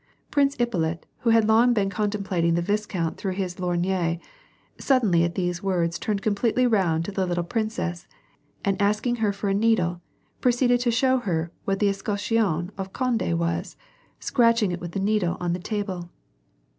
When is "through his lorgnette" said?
3.17-4.19